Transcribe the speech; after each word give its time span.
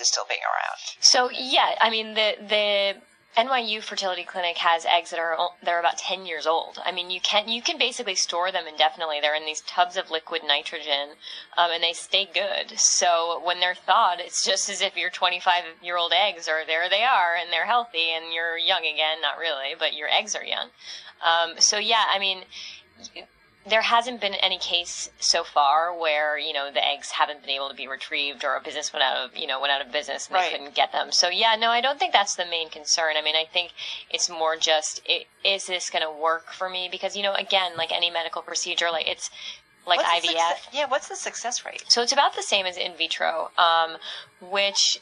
is 0.00 0.08
still 0.08 0.26
being 0.28 0.40
around. 0.42 0.78
So 1.00 1.30
yeah, 1.30 1.74
I 1.80 1.90
mean 1.90 2.14
the 2.14 2.36
the 2.40 2.96
NYU 3.36 3.82
fertility 3.82 4.24
clinic 4.24 4.56
has 4.58 4.86
eggs 4.86 5.10
that 5.10 5.18
are 5.18 5.36
they're 5.62 5.78
about 5.78 5.98
10 5.98 6.24
years 6.24 6.46
old. 6.46 6.78
I 6.84 6.90
mean, 6.90 7.10
you 7.10 7.20
can 7.20 7.48
you 7.48 7.60
can 7.60 7.76
basically 7.76 8.14
store 8.14 8.50
them 8.50 8.66
indefinitely. 8.66 9.20
They're 9.20 9.34
in 9.34 9.44
these 9.44 9.60
tubs 9.60 9.98
of 9.98 10.10
liquid 10.10 10.40
nitrogen, 10.46 11.10
um, 11.58 11.70
and 11.70 11.82
they 11.82 11.92
stay 11.92 12.26
good. 12.32 12.78
So 12.78 13.42
when 13.44 13.60
they're 13.60 13.74
thawed, 13.74 14.20
it's 14.20 14.42
just 14.42 14.70
as 14.70 14.80
if 14.80 14.96
your 14.96 15.10
25 15.10 15.64
year 15.82 15.98
old 15.98 16.12
eggs 16.14 16.48
are 16.48 16.64
there. 16.64 16.88
They 16.88 17.02
are, 17.02 17.36
and 17.38 17.52
they're 17.52 17.66
healthy, 17.66 18.10
and 18.16 18.32
you're 18.32 18.56
young 18.56 18.86
again. 18.86 19.20
Not 19.20 19.36
really, 19.38 19.74
but 19.78 19.92
your 19.92 20.08
eggs 20.08 20.34
are 20.34 20.44
young. 20.44 20.70
Um, 21.22 21.60
so 21.60 21.76
yeah, 21.76 22.04
I 22.10 22.18
mean 22.18 22.44
there 23.68 23.82
hasn't 23.82 24.20
been 24.20 24.34
any 24.34 24.58
case 24.58 25.10
so 25.18 25.42
far 25.42 25.96
where 25.98 26.38
you 26.38 26.52
know 26.52 26.70
the 26.72 26.86
eggs 26.86 27.10
haven't 27.10 27.40
been 27.40 27.50
able 27.50 27.68
to 27.68 27.74
be 27.74 27.88
retrieved 27.88 28.44
or 28.44 28.56
a 28.56 28.60
business 28.60 28.92
went 28.92 29.02
out 29.02 29.16
of 29.16 29.36
you 29.36 29.46
know 29.46 29.60
went 29.60 29.72
out 29.72 29.84
of 29.84 29.92
business 29.92 30.26
and 30.28 30.34
right. 30.34 30.50
they 30.50 30.56
couldn't 30.56 30.74
get 30.74 30.92
them. 30.92 31.10
So 31.10 31.28
yeah, 31.28 31.56
no, 31.58 31.70
I 31.70 31.80
don't 31.80 31.98
think 31.98 32.12
that's 32.12 32.36
the 32.36 32.46
main 32.46 32.70
concern. 32.70 33.14
I 33.18 33.22
mean, 33.22 33.36
I 33.36 33.44
think 33.44 33.72
it's 34.10 34.30
more 34.30 34.56
just 34.56 35.02
it, 35.04 35.26
is 35.44 35.66
this 35.66 35.90
going 35.90 36.04
to 36.04 36.10
work 36.10 36.52
for 36.52 36.68
me? 36.68 36.88
Because 36.90 37.16
you 37.16 37.22
know, 37.22 37.34
again, 37.34 37.72
like 37.76 37.92
any 37.92 38.10
medical 38.10 38.42
procedure, 38.42 38.90
like 38.90 39.08
it's 39.08 39.30
like 39.86 39.98
what's 39.98 40.26
IVF. 40.26 40.68
yeah, 40.72 40.86
what's 40.88 41.08
the 41.08 41.16
success 41.16 41.64
rate? 41.64 41.84
So 41.88 42.02
it's 42.02 42.12
about 42.12 42.34
the 42.34 42.42
same 42.42 42.66
as 42.66 42.76
in 42.76 42.96
vitro, 42.96 43.50
um, 43.58 43.96
which 44.40 45.00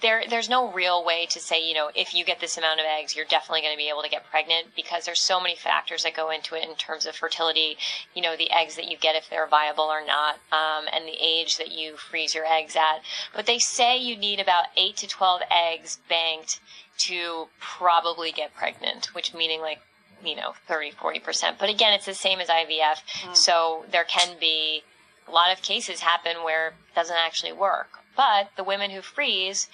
there 0.00 0.22
there's 0.28 0.48
no 0.48 0.72
real 0.72 1.04
way 1.04 1.26
to 1.26 1.40
say 1.40 1.66
you 1.66 1.74
know 1.74 1.90
if 1.94 2.14
you 2.14 2.24
get 2.24 2.40
this 2.40 2.56
amount 2.56 2.80
of 2.80 2.86
eggs 2.86 3.14
you're 3.14 3.24
definitely 3.24 3.60
going 3.60 3.72
to 3.72 3.78
be 3.78 3.88
able 3.88 4.02
to 4.02 4.08
get 4.08 4.24
pregnant 4.30 4.66
because 4.74 5.04
there's 5.04 5.24
so 5.24 5.40
many 5.40 5.56
factors 5.56 6.02
that 6.02 6.14
go 6.14 6.30
into 6.30 6.54
it 6.54 6.68
in 6.68 6.74
terms 6.76 7.06
of 7.06 7.14
fertility 7.14 7.76
you 8.14 8.22
know 8.22 8.36
the 8.36 8.50
eggs 8.50 8.76
that 8.76 8.90
you 8.90 8.96
get 8.96 9.16
if 9.16 9.28
they're 9.28 9.46
viable 9.46 9.84
or 9.84 10.04
not 10.04 10.36
um, 10.52 10.86
and 10.92 11.06
the 11.06 11.16
age 11.20 11.56
that 11.56 11.70
you 11.70 11.96
freeze 11.96 12.34
your 12.34 12.46
eggs 12.46 12.76
at 12.76 13.00
but 13.34 13.46
they 13.46 13.58
say 13.58 13.96
you 13.96 14.16
need 14.16 14.40
about 14.40 14.64
8 14.76 14.96
to 14.96 15.06
12 15.06 15.42
eggs 15.50 15.98
banked 16.08 16.60
to 17.06 17.48
probably 17.60 18.32
get 18.32 18.54
pregnant 18.54 19.14
which 19.14 19.34
meaning 19.34 19.60
like 19.60 19.80
you 20.24 20.36
know 20.36 20.54
30 20.66 20.92
40% 20.92 21.58
but 21.58 21.68
again 21.68 21.92
it's 21.92 22.06
the 22.06 22.14
same 22.14 22.40
as 22.40 22.48
ivf 22.48 22.96
mm. 23.22 23.36
so 23.36 23.84
there 23.90 24.04
can 24.04 24.36
be 24.40 24.82
a 25.26 25.30
lot 25.30 25.52
of 25.52 25.62
cases 25.62 26.00
happen 26.00 26.42
where 26.44 26.68
it 26.68 26.74
doesn't 26.94 27.16
actually 27.16 27.52
work. 27.52 27.88
But 28.16 28.50
the 28.56 28.64
women 28.64 28.90
who 28.90 29.02
freeze 29.02 29.68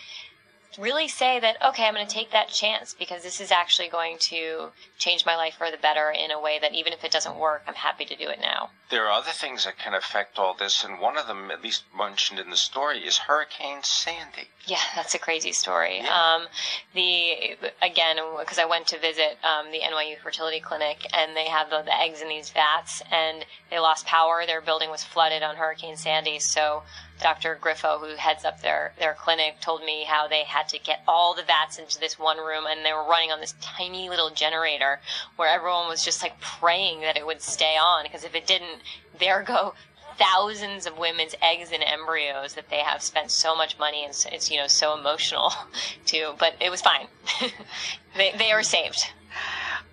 really 0.78 1.08
say 1.08 1.40
that, 1.40 1.56
okay, 1.68 1.84
I'm 1.84 1.94
going 1.94 2.06
to 2.06 2.12
take 2.12 2.30
that 2.32 2.48
chance 2.48 2.94
because 2.94 3.22
this 3.22 3.40
is 3.40 3.50
actually 3.50 3.88
going 3.88 4.18
to 4.28 4.68
change 4.98 5.26
my 5.26 5.36
life 5.36 5.54
for 5.58 5.70
the 5.70 5.76
better 5.76 6.10
in 6.10 6.30
a 6.30 6.40
way 6.40 6.58
that 6.60 6.74
even 6.74 6.92
if 6.92 7.04
it 7.04 7.10
doesn't 7.10 7.36
work, 7.36 7.62
I'm 7.66 7.74
happy 7.74 8.04
to 8.04 8.16
do 8.16 8.28
it 8.28 8.38
now. 8.40 8.70
There 8.90 9.06
are 9.06 9.12
other 9.12 9.30
things 9.30 9.64
that 9.64 9.78
can 9.78 9.94
affect 9.94 10.38
all 10.38 10.54
this, 10.54 10.84
and 10.84 11.00
one 11.00 11.16
of 11.16 11.26
them, 11.26 11.50
at 11.50 11.62
least 11.62 11.84
mentioned 11.96 12.40
in 12.40 12.50
the 12.50 12.56
story, 12.56 12.98
is 13.06 13.18
Hurricane 13.18 13.82
Sandy. 13.82 14.48
Yeah, 14.66 14.80
that's 14.96 15.14
a 15.14 15.18
crazy 15.18 15.52
story. 15.52 15.98
Yeah. 15.98 16.12
Um, 16.12 16.46
the 16.94 17.56
again, 17.80 18.16
because 18.38 18.58
I 18.58 18.64
went 18.64 18.88
to 18.88 18.98
visit 18.98 19.38
um, 19.44 19.70
the 19.70 19.78
NYU 19.80 20.18
fertility 20.18 20.58
clinic, 20.60 21.06
and 21.14 21.36
they 21.36 21.46
have 21.46 21.70
the, 21.70 21.82
the 21.82 21.96
eggs 21.96 22.20
in 22.20 22.28
these 22.28 22.50
vats, 22.50 23.00
and 23.12 23.44
they 23.70 23.78
lost 23.78 24.06
power. 24.06 24.42
Their 24.44 24.60
building 24.60 24.90
was 24.90 25.04
flooded 25.04 25.44
on 25.44 25.56
Hurricane 25.56 25.96
Sandy, 25.96 26.40
so 26.40 26.82
Dr. 27.20 27.58
Grifo, 27.60 28.00
who 28.00 28.16
heads 28.16 28.44
up 28.44 28.60
their, 28.60 28.92
their 28.98 29.14
clinic, 29.14 29.60
told 29.60 29.84
me 29.84 30.04
how 30.04 30.26
they 30.26 30.44
had 30.44 30.68
to 30.70 30.78
get 30.78 31.02
all 31.06 31.34
the 31.34 31.42
vats 31.42 31.78
into 31.78 31.98
this 31.98 32.18
one 32.18 32.38
room 32.38 32.64
and 32.68 32.84
they 32.84 32.92
were 32.92 33.04
running 33.04 33.30
on 33.30 33.40
this 33.40 33.54
tiny 33.60 34.08
little 34.08 34.30
generator 34.30 35.00
where 35.36 35.48
everyone 35.48 35.88
was 35.88 36.04
just 36.04 36.22
like 36.22 36.40
praying 36.40 37.00
that 37.00 37.16
it 37.16 37.26
would 37.26 37.42
stay 37.42 37.76
on 37.76 38.04
because 38.04 38.24
if 38.24 38.34
it 38.34 38.46
didn't, 38.46 38.80
there 39.18 39.42
go 39.42 39.74
thousands 40.18 40.86
of 40.86 40.98
women's 40.98 41.34
eggs 41.40 41.72
and 41.72 41.82
embryos 41.82 42.54
that 42.54 42.68
they 42.68 42.80
have 42.80 43.02
spent 43.02 43.30
so 43.30 43.56
much 43.56 43.78
money 43.78 44.04
and 44.04 44.14
it's, 44.32 44.50
you 44.50 44.58
know, 44.58 44.66
so 44.66 44.96
emotional 44.96 45.52
to, 46.06 46.34
but 46.38 46.54
it 46.60 46.70
was 46.70 46.82
fine. 46.82 47.06
they, 48.16 48.32
they 48.36 48.50
are 48.52 48.62
saved. 48.62 49.10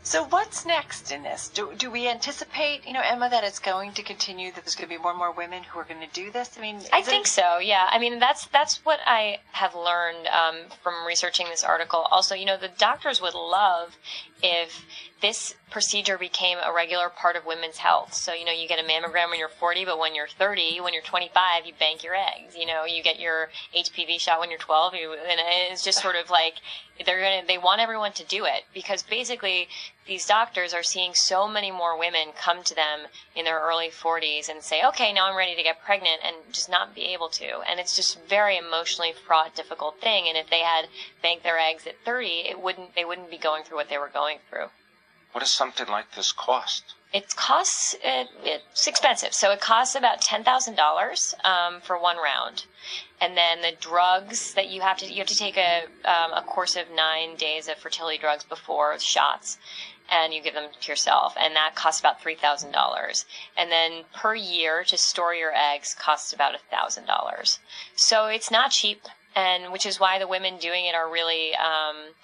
So 0.08 0.24
what's 0.24 0.66
next 0.66 1.12
in 1.12 1.24
this? 1.24 1.50
Do, 1.50 1.74
do 1.78 1.92
we 1.92 2.08
anticipate, 2.08 2.88
you 2.88 2.94
know, 2.94 3.02
Emma, 3.04 3.30
that 3.30 3.44
it's 3.44 3.60
going 3.60 3.92
to 3.92 4.02
continue? 4.02 4.54
That 4.54 4.64
there's 4.64 4.73
going 4.73 4.88
to 4.88 4.95
be 4.95 5.02
more 5.02 5.12
and 5.12 5.20
more 5.20 5.34
women 5.34 5.64
who 5.64 5.78
are 5.80 5.84
going 5.84 6.00
to 6.00 6.14
do 6.14 6.32
this? 6.32 6.58
I 6.58 6.62
mean, 6.62 6.80
I 6.94 7.02
think 7.02 7.26
it... 7.26 7.30
so. 7.30 7.58
Yeah. 7.58 7.90
I 7.92 8.00
mean, 8.00 8.17
that's 8.17 8.48
that's 8.48 8.86
what 8.86 9.02
I 9.06 9.40
have 9.52 9.76
learned 9.76 10.28
um, 10.28 10.70
from 10.82 11.06
researching 11.06 11.48
this 11.50 11.62
article. 11.62 12.08
Also, 12.10 12.36
you 12.36 12.46
know, 12.46 12.56
the 12.56 12.70
doctors 12.70 13.22
would 13.22 13.34
love 13.34 13.98
if 14.42 14.86
this 15.22 15.56
procedure 15.72 16.17
became 16.17 16.58
a 16.64 16.72
regular 16.72 17.10
part 17.10 17.36
of 17.36 17.46
women's 17.46 17.78
health. 17.78 18.14
So, 18.14 18.34
you 18.34 18.46
know, 18.46 18.52
you 18.52 18.67
get 18.67 18.80
a 18.80 18.84
mammogram 18.84 19.30
when 19.30 19.40
you're 19.40 19.50
40, 19.50 19.86
but 19.86 20.00
when 20.00 20.16
you're 20.16 20.28
30, 20.28 20.80
when 20.80 20.94
you're 20.94 21.04
25, 21.04 21.66
you 21.66 21.73
bank 21.80 22.04
your 22.04 22.16
eggs. 22.16 22.56
You 22.56 22.67
know, 22.67 22.86
you 22.86 23.02
get 23.04 23.20
your 23.20 23.50
HPV 23.76 24.20
shot 24.20 24.40
when 24.40 24.52
you're 24.52 24.60
12, 24.60 24.94
you, 24.94 25.14
and 25.14 25.40
it's 25.72 25.84
just 25.84 26.02
sort 26.02 26.16
of 26.16 26.30
like 26.30 26.56
they're 27.06 27.22
gonna, 27.22 27.48
they 27.48 27.58
want 27.58 27.82
everyone 27.82 28.14
to 28.14 28.26
do 28.26 28.46
it 28.46 28.64
because 28.74 29.04
basically 29.04 29.68
these 30.08 30.26
doctors 30.26 30.74
are 30.74 30.84
seeing 30.84 31.14
so 31.14 31.48
many 31.48 31.72
more 31.72 31.98
women 31.98 32.30
come 32.40 32.64
to 32.64 32.76
them 32.76 33.02
in 33.36 33.46
their 33.46 33.60
early 33.60 33.90
40s 33.90 34.50
and 34.50 34.64
say, 34.64 34.82
okay, 34.84 35.14
now 35.14 35.28
I'm 35.28 35.38
ready 35.38 35.56
to 35.56 35.64
get 35.64 35.84
pregnant 35.84 36.22
and 36.24 36.36
just 36.52 36.70
not 36.70 36.96
be 36.96 37.14
able 37.14 37.30
to. 37.30 37.60
And 37.70 37.80
it's 37.80 37.96
just 37.96 38.20
very 38.28 38.58
emotionally 38.58 39.14
fraught, 39.14 39.56
difficult 39.56 40.00
thing. 40.00 40.26
And 40.28 40.38
if 40.38 40.50
they 40.50 40.62
had 40.62 40.88
banked 41.22 41.44
their 41.44 41.60
eggs 41.60 41.86
at 41.86 41.96
30, 42.06 42.46
it 42.50 42.62
wouldn't, 42.62 42.96
they 42.96 43.06
wouldn't 43.06 43.30
be 43.30 43.38
going 43.38 43.64
through 43.64 43.78
what 43.78 43.90
they 43.90 43.98
were 43.98 44.10
going 44.14 44.38
through. 44.50 44.68
What 45.32 45.42
does 45.42 45.52
something 45.52 45.88
like 45.88 46.15
this 46.15 46.32
cost? 46.32 46.95
It 47.14 47.36
costs 47.36 47.95
it, 48.04 48.27
it's 48.43 48.86
expensive. 48.86 49.33
So 49.33 49.52
it 49.52 49.61
costs 49.61 49.95
about 49.95 50.21
ten 50.21 50.43
thousand 50.43 50.73
um, 50.73 50.77
dollars 50.77 51.36
for 51.83 51.98
one 51.98 52.17
round, 52.17 52.65
and 53.21 53.37
then 53.37 53.61
the 53.61 53.71
drugs 53.80 54.54
that 54.55 54.70
you 54.70 54.82
have 54.82 54.98
to 54.98 55.05
you 55.10 55.20
have 55.20 55.27
to 55.27 55.36
take 55.36 55.58
a 55.58 55.83
um, 56.04 56.33
a 56.33 56.42
course 56.42 56.76
of 56.76 56.92
nine 56.93 57.36
days 57.37 57.70
of 57.70 57.77
fertility 57.77 58.17
drugs 58.17 58.43
before 58.43 58.99
shots, 58.99 59.58
and 60.11 60.33
you 60.33 60.42
give 60.42 60.54
them 60.54 60.70
to 60.82 60.92
yourself, 60.92 61.33
and 61.39 61.55
that 61.55 61.76
costs 61.76 62.02
about 62.02 62.21
three 62.21 62.36
thousand 62.36 62.71
dollars. 62.71 63.26
And 63.58 63.71
then 63.71 64.04
per 64.14 64.36
year 64.36 64.83
to 64.83 64.98
store 64.98 65.33
your 65.33 65.54
eggs 65.55 65.95
costs 65.98 66.33
about 66.33 66.55
a 66.55 66.60
thousand 66.70 67.05
dollars. 67.05 67.60
So 67.95 68.26
it's 68.26 68.52
not 68.52 68.71
cheap, 68.71 69.04
and 69.33 69.71
which 69.71 69.86
is 69.86 69.98
why 69.98 70.20
the 70.20 70.27
women 70.27 70.58
doing 70.58 70.86
it 70.86 70.95
are 70.95 71.10
really. 71.10 71.55
Um, 71.55 72.16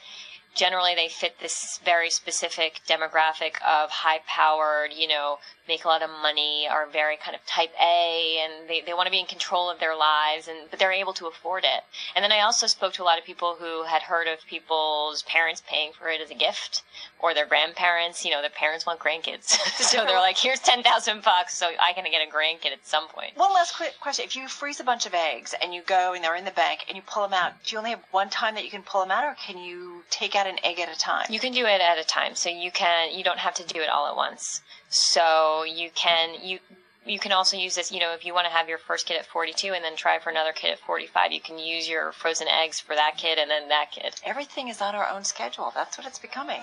generally 0.55 0.95
they 0.95 1.07
fit 1.07 1.39
this 1.39 1.79
very 1.83 2.09
specific 2.09 2.81
demographic 2.87 3.55
of 3.65 3.89
high 3.89 4.19
powered, 4.27 4.93
you 4.93 5.07
know, 5.07 5.37
make 5.67 5.85
a 5.85 5.87
lot 5.87 6.01
of 6.01 6.09
money, 6.09 6.67
are 6.69 6.85
very 6.87 7.15
kind 7.17 7.35
of 7.35 7.45
type 7.45 7.71
A, 7.81 8.39
and 8.43 8.69
they, 8.69 8.81
they 8.81 8.93
want 8.93 9.07
to 9.07 9.11
be 9.11 9.19
in 9.19 9.25
control 9.25 9.69
of 9.69 9.79
their 9.79 9.95
lives, 9.95 10.47
and 10.47 10.69
but 10.69 10.79
they're 10.79 10.91
able 10.91 11.13
to 11.13 11.27
afford 11.27 11.63
it. 11.63 11.83
And 12.15 12.23
then 12.23 12.31
I 12.31 12.41
also 12.41 12.67
spoke 12.67 12.93
to 12.93 13.03
a 13.03 13.05
lot 13.05 13.17
of 13.17 13.23
people 13.23 13.55
who 13.59 13.83
had 13.83 14.01
heard 14.01 14.27
of 14.27 14.45
people's 14.45 15.23
parents 15.23 15.63
paying 15.67 15.91
for 15.97 16.09
it 16.09 16.21
as 16.21 16.29
a 16.29 16.35
gift, 16.35 16.83
or 17.19 17.33
their 17.33 17.45
grandparents. 17.45 18.25
You 18.25 18.31
know, 18.31 18.41
their 18.41 18.49
parents 18.49 18.85
want 18.85 18.99
grandkids, 18.99 19.45
so 19.75 20.05
they're 20.05 20.19
like, 20.19 20.37
"Here's 20.37 20.59
ten 20.59 20.83
thousand 20.83 21.23
bucks, 21.23 21.57
so 21.57 21.67
I 21.79 21.93
can 21.93 22.03
get 22.03 22.27
a 22.27 22.31
grandkid 22.31 22.73
at 22.73 22.85
some 22.85 23.07
point." 23.07 23.37
One 23.37 23.53
last 23.53 23.75
quick 23.75 23.93
question: 24.01 24.25
If 24.25 24.35
you 24.35 24.47
freeze 24.47 24.79
a 24.79 24.83
bunch 24.83 25.05
of 25.05 25.13
eggs 25.13 25.55
and 25.61 25.73
you 25.73 25.81
go 25.85 26.13
and 26.13 26.23
they're 26.23 26.35
in 26.35 26.45
the 26.45 26.51
bank 26.51 26.81
and 26.87 26.97
you 26.97 27.03
pull 27.05 27.23
them 27.23 27.33
out, 27.33 27.53
do 27.63 27.73
you 27.73 27.77
only 27.77 27.91
have 27.91 28.03
one 28.11 28.29
time 28.29 28.55
that 28.55 28.65
you 28.65 28.71
can 28.71 28.83
pull 28.83 29.01
them 29.01 29.11
out, 29.11 29.23
or 29.23 29.35
can 29.35 29.57
you 29.57 30.03
take 30.09 30.35
out 30.35 30.42
an 30.47 30.57
egg 30.63 30.79
at 30.79 30.93
a 30.93 30.97
time? 30.97 31.25
You 31.29 31.39
can 31.39 31.53
do 31.53 31.65
it 31.65 31.81
at 31.81 31.97
a 31.97 32.03
time, 32.03 32.35
so 32.35 32.49
you 32.49 32.71
can. 32.71 33.13
You 33.13 33.23
don't 33.23 33.39
have 33.39 33.55
to 33.55 33.65
do 33.65 33.81
it 33.81 33.89
all 33.89 34.07
at 34.07 34.15
once. 34.15 34.61
So 34.89 35.63
you 35.63 35.89
can 35.95 36.35
you 36.41 36.59
you 37.05 37.19
can 37.19 37.31
also 37.31 37.57
use 37.57 37.75
this, 37.75 37.91
you 37.91 37.99
know, 37.99 38.13
if 38.13 38.25
you 38.25 38.33
want 38.33 38.47
to 38.47 38.53
have 38.53 38.69
your 38.69 38.77
first 38.77 39.07
kid 39.07 39.17
at 39.17 39.25
42 39.25 39.73
and 39.73 39.83
then 39.83 39.95
try 39.95 40.19
for 40.19 40.29
another 40.29 40.53
kid 40.53 40.71
at 40.71 40.79
45, 40.79 41.31
you 41.31 41.41
can 41.41 41.59
use 41.59 41.89
your 41.89 42.11
frozen 42.13 42.47
eggs 42.47 42.79
for 42.79 42.95
that 42.95 43.17
kid 43.17 43.37
and 43.37 43.51
then 43.51 43.69
that 43.69 43.91
kid. 43.91 44.15
Everything 44.23 44.69
is 44.69 44.81
on 44.81 44.95
our 44.95 45.09
own 45.09 45.23
schedule. 45.23 45.71
That's 45.75 45.97
what 45.97 46.07
it's 46.07 46.19
becoming. 46.19 46.61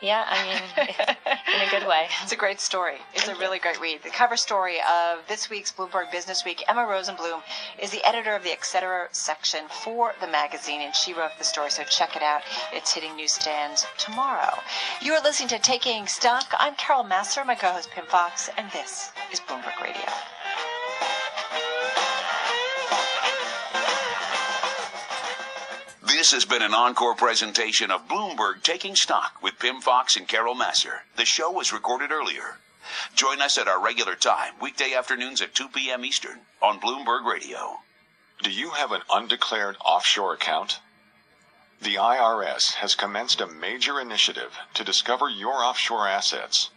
Yeah, 0.00 0.24
I 0.26 0.44
mean, 0.44 0.86
in 1.56 1.68
a 1.68 1.70
good 1.70 1.88
way. 1.88 2.06
It's 2.22 2.32
a 2.32 2.36
great 2.36 2.60
story. 2.60 2.96
It's 3.14 3.24
Thank 3.24 3.38
a 3.38 3.40
really 3.40 3.56
you. 3.56 3.62
great 3.62 3.80
read. 3.80 4.02
The 4.02 4.10
cover 4.10 4.36
story 4.36 4.76
of 4.80 5.26
this 5.28 5.50
week's 5.50 5.72
Bloomberg 5.72 6.10
Business 6.12 6.44
Week, 6.44 6.62
Emma 6.68 6.82
Rosenblum 6.82 7.42
is 7.78 7.90
the 7.90 8.04
editor 8.06 8.34
of 8.34 8.44
the 8.44 8.52
Etc. 8.52 9.08
section 9.12 9.64
for 9.84 10.14
the 10.20 10.26
magazine, 10.28 10.80
and 10.82 10.94
she 10.94 11.12
wrote 11.12 11.32
the 11.38 11.44
story, 11.44 11.70
so 11.70 11.82
check 11.84 12.16
it 12.16 12.22
out. 12.22 12.42
It's 12.72 12.92
hitting 12.92 13.16
newsstands 13.16 13.86
tomorrow. 13.98 14.58
You 15.02 15.12
are 15.14 15.22
listening 15.22 15.48
to 15.50 15.58
Taking 15.58 16.06
Stock. 16.06 16.52
I'm 16.58 16.74
Carol 16.76 17.04
Massar, 17.04 17.44
my 17.44 17.54
co-host 17.54 17.90
Pimm 17.90 18.06
Fox, 18.06 18.48
and 18.56 18.70
this 18.70 19.12
is 19.32 19.40
Bloomberg 19.40 19.80
Radio. 19.82 20.04
This 26.18 26.32
has 26.32 26.44
been 26.44 26.62
an 26.62 26.74
encore 26.74 27.14
presentation 27.14 27.92
of 27.92 28.08
Bloomberg 28.08 28.64
Taking 28.64 28.96
Stock 28.96 29.40
with 29.40 29.60
Pimm 29.60 29.80
Fox 29.80 30.16
and 30.16 30.26
Carol 30.26 30.56
Massar. 30.56 31.02
The 31.14 31.24
show 31.24 31.48
was 31.48 31.72
recorded 31.72 32.10
earlier. 32.10 32.58
Join 33.14 33.40
us 33.40 33.56
at 33.56 33.68
our 33.68 33.80
regular 33.80 34.16
time, 34.16 34.54
weekday 34.60 34.94
afternoons 34.94 35.40
at 35.40 35.54
2 35.54 35.68
p.m. 35.68 36.04
Eastern 36.04 36.40
on 36.60 36.80
Bloomberg 36.80 37.24
Radio. 37.24 37.76
Do 38.42 38.50
you 38.50 38.70
have 38.70 38.90
an 38.90 39.02
undeclared 39.08 39.76
offshore 39.84 40.34
account? 40.34 40.80
The 41.80 41.94
IRS 41.94 42.74
has 42.80 42.96
commenced 42.96 43.40
a 43.40 43.46
major 43.46 44.00
initiative 44.00 44.58
to 44.74 44.82
discover 44.82 45.28
your 45.28 45.62
offshore 45.62 46.08
assets. 46.08 46.70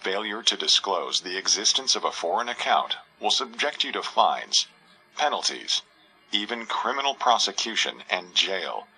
Failure 0.00 0.42
to 0.42 0.56
disclose 0.56 1.20
the 1.20 1.38
existence 1.38 1.94
of 1.94 2.02
a 2.02 2.10
foreign 2.10 2.48
account 2.48 2.96
will 3.20 3.30
subject 3.30 3.84
you 3.84 3.92
to 3.92 4.02
fines, 4.02 4.66
penalties, 5.16 5.82
even 6.34 6.66
criminal 6.66 7.14
prosecution 7.14 8.02
and 8.10 8.34
jail. 8.34 8.88